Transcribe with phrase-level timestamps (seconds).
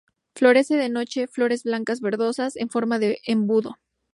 [0.35, 3.75] Florece de noche, flores blanco verdosas en forma de embudo.